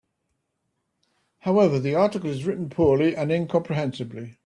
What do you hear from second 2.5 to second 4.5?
poorly and incomprehensibly.